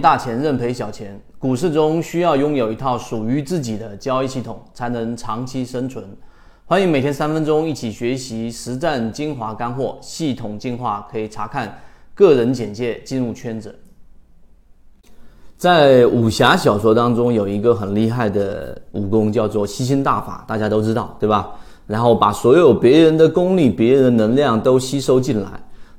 [0.00, 6.04] 大钱认赔小钱，股市中需要拥有一套属于自己的交易系统，才能长期生存。
[6.64, 11.78] 欢迎每天三分钟一起学习实战精华干货，系统进化可以查看
[12.14, 13.74] 个人简介进入圈子。
[15.56, 21.50] 在武侠小说当中，有一个很厉害的武功叫做吸星大法，大家都知道，对吧？
[21.86, 25.48] 然后把所有别人的功力、别人的能量都吸收进来。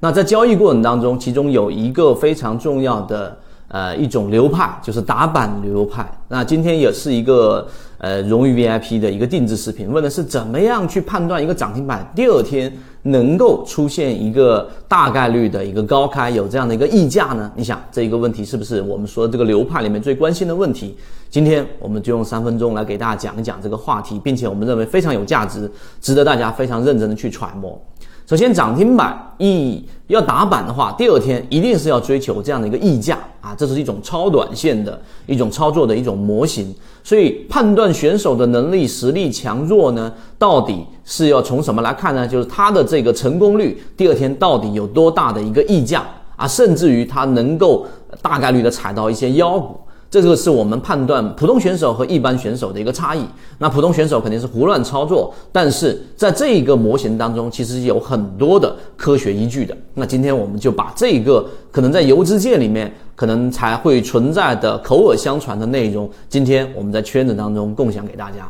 [0.00, 3.36] 那在交易过程当中，其中有一个非常重要的。
[3.72, 6.06] 呃，一种流派就是打板流派。
[6.28, 12.70] 那今天也是一个呃荣誉 VIP 的一个定制视频，问的是怎么样去判断一个涨停板第二天
[13.00, 17.50] 能够出现一个大概率的一个高开，有这样的一个溢价呢？
[17.56, 20.94] 你想这一个问题是不是我们说这个流派里面最关心的问题？
[21.30, 27.80] 今天我们就用三分钟来给大家讲一讲这个话题，并且我们认为非常有价值，值得大家非常认真的去揣摩。
[28.24, 36.74] 首先，涨停板一要打板的话，第二天一定是要追求这样的一个溢价啊，这是一种超短线的一种操作的一种模型。
[37.04, 42.26] 所以，判断选手的能力实力强弱呢，到底是要从什么来看呢？
[42.26, 46.04] 就是他的这个成功率，第二天到底有多大的一个溢价
[46.36, 47.84] 啊，甚至于他能够
[48.22, 49.78] 大概率的踩到一些妖股。
[50.12, 53.24] 这个是我们判断普通选手和一般选手的一个差异。
[53.56, 59.74] 那普通选手肯定是胡乱操作，但是在这一个模型当中，其实有很多的科学依据的。
[59.94, 68.46] 那今天我们就把这个可能在游资界里面可能才会存在的口耳相传的内容，今天我们在圈子当中共享给大家。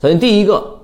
[0.00, 0.81] 首先第一个。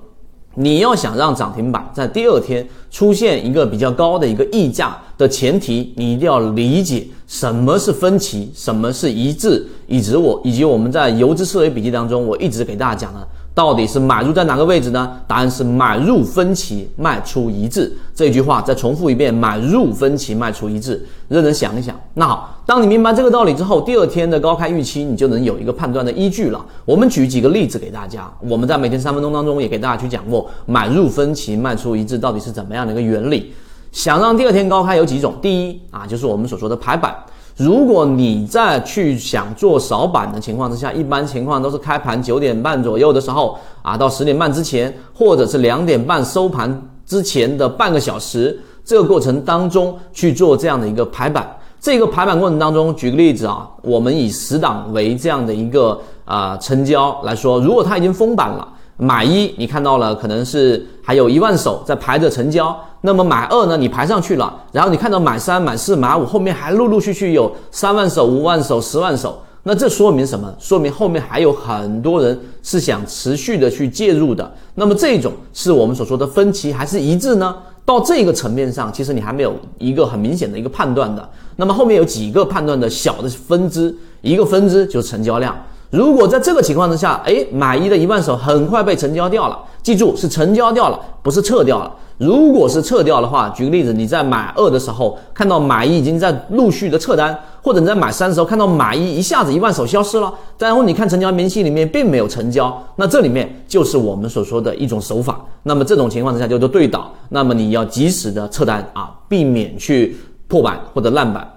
[0.59, 13.25] 你要想让涨停板在第二天出现一个比较高的一个溢价的前提，你一定要理解什么是分歧，什么是一致，以及我以及我们在游资思维笔记当中，我一直给大家讲的。
[13.53, 15.17] 到底是买入在哪个位置呢？
[15.27, 17.91] 答案是买入分歧，卖出一致。
[18.15, 21.05] 这句话再重复一遍：买入分歧，卖出一致。
[21.27, 21.93] 认真想一想。
[22.13, 26.65] 那好，当你明白这个道理之后，第二天的高开预期你就能有一个判断的依据了。
[26.85, 28.31] 我们举几个例子给大家。
[28.39, 33.53] 我们在每天三分钟当中也给大家去讲过，买入分歧，卖出一致到底是怎么样的一个原理。
[33.91, 35.35] 想让第二天高开有几种？
[35.41, 37.15] 第一啊，就是我们所说的排版。
[37.59, 51.45] 如果你在去想做扫板的情况之下，一般情况都是开盘九点半左右的时候啊，到十点半之前，或者是两点半收盘之前的半个小时，这个过程当中去做这样的一个排版。
[51.81, 58.65] 这个排版过程当中，举个例子啊，我们以十档为这样的一个啊成交来说，如果它已经封板了。
[59.01, 62.77] 买一，你看到了，可能是还有一万手在排着成交。
[62.99, 69.41] 那么买二呢，你排上去了，然后你看到买三、买四、买五，后面还陆陆续续有三万手、五万手、十万手。
[69.63, 70.53] 那这说明什么？
[70.59, 74.51] 说明后面还有很多人是想持续的去介入的。
[74.75, 77.55] 那么这种是我们所说的分歧还是一致呢？
[77.85, 81.29] 到这个层面上，其实你还没有一个很明显的一个判断的。
[81.55, 85.55] 那么后面有几个判断的小的分支，一个分支就是成交量。
[85.89, 91.91] 如果在这个情况之下，哎，买一的一万手很快被成交掉了，记住是成交掉了，不是撤掉了。
[92.19, 105.39] 如果是撤掉的话，举个例子，你在买二的时候看到买一已经在陆续的撤单，或者你在买三的时候看到买一一下子一万手消失了，然后你看成交明细里面并没有成交，那这里面就是我们所说的一种手法。
[105.63, 110.15] 那么这种情况之下叫做对倒，那么你要及时的撤单啊，避免去
[110.47, 111.47] 破板或者烂板。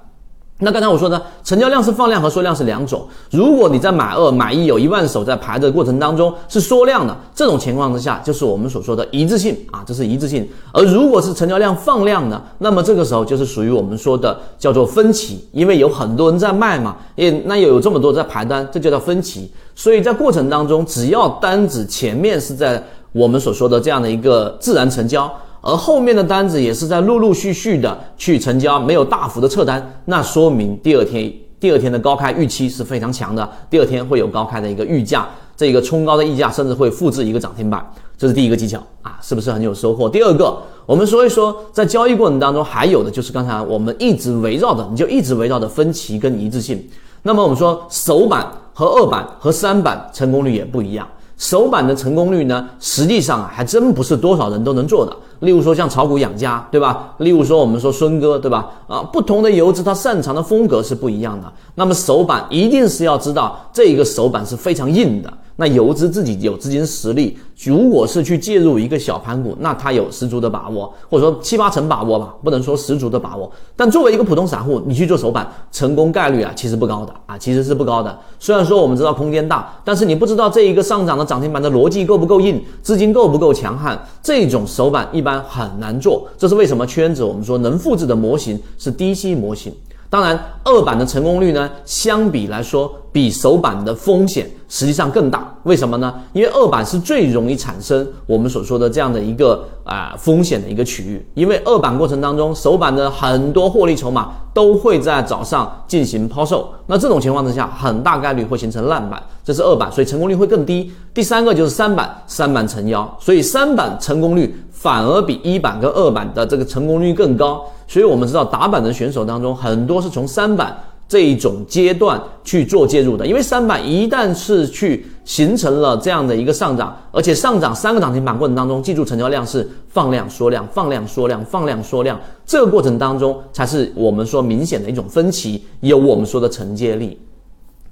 [0.64, 3.04] 那刚才我说呢成交量是放量和缩量是两种。
[3.30, 10.48] 如果你在买二、买一有一万手在排的过程当中是缩量的，这种情况之下就是我们所说的一致性啊，这是一致性。
[10.72, 19.50] 而如果是成交量放量的，那么这个时候就是属于我们说的叫做分歧，因为有很多人在卖嘛，也那又有这么多在排单，这就叫分歧。
[19.74, 22.80] 所以在过程当中，只要单子前面是在
[23.10, 25.28] 我们所说的这样的一个自然成交。
[25.62, 40.08] 而后面的单子也是在陆陆续续的去成交，没有大幅的撤单，那说明第二天第二天的高开预期是非常强的，第二天会有高开的一个预价，这个冲高的溢价甚至会复制一个涨停板，这是第一个技巧啊，是不是很有收获？
[40.08, 40.52] 第二个，
[40.84, 46.84] 我们说一说在交易过程当中还有的就是刚才我们一直围绕的，你就一直围绕的分歧跟一致性。
[47.22, 48.44] 那么我们说首板
[48.74, 51.06] 和二板和三板成功率也不一样。
[51.42, 55.12] 首板的成功率呢，实际上啊，还真不是多少人都能做的。
[55.40, 57.12] 例如说像炒股养家，对吧？
[57.18, 58.70] 例如说我们说孙哥，对吧？
[58.86, 61.52] 啊，不同的游资他擅长的风格是不一样的。
[61.74, 65.32] 那么首板一定是要知道这一个首板是非常硬的。
[65.56, 73.50] 那游资自己有资金实力，如果是去介入一个小盘股，那他有十足的把握，或者说七八成把握吧，不能说十足的把握。
[73.74, 78.18] 但作为一个普通散户，你去做首板，成功概率啊，其实不高的啊，其实是不高的。
[78.38, 86.28] 虽然说我们知道空间大，但是你不知道这一个上涨的涨停板的逻辑够不够硬，资金够不够强悍，这种首板一般很难做。
[86.36, 86.82] 这是为什么？
[86.92, 89.72] 圈子我们说能复制的模型是低吸模型。
[90.12, 95.50] 当然，二板的成功率呢，相比来说，比首板的风险实际上更大。
[95.62, 96.12] 为什么呢？
[96.34, 101.26] 因为二板是最容易产生我们所说的这样的一个啊风险的一个区域。
[101.32, 110.92] 因为二板过程当中，首板的很多获利筹码都会在早上进行抛售，那这种情况之下，很大概率会形成烂板，这是二板，所以成功率会更低。
[111.14, 117.64] 第三个就是三板，三板成妖，所以三板成功率反而比一板跟二板的这个成功率更高。
[117.86, 120.76] 所以我们知道打板的选手当中，很多是从三板
[121.06, 137.16] 这一种阶段去做介入的，因为三板一旦是去形成了这样的一个上涨，而且上涨三个涨停板过程当中，记住成交量是放量缩量，放量缩量，放量缩量，这个过程当中才是我们说明显的一种分歧，有我们说的承接力。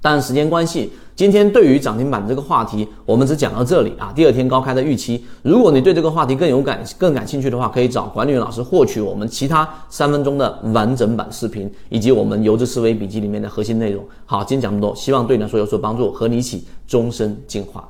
[0.01, 4.11] 但时间关系，今天对于涨停板这个话题，我们只讲到这里啊。
[4.15, 14.03] 第二天高开的预期，如果你对这个话题更有感、更感兴趣的话，可以找管理员老师获取我们其他三分钟的完整版视频，以及我们游资思维笔记里面的核心内容。
[14.25, 17.87] 好，今天讲这么多，希望对你来说有所帮助，和你一起终身进化。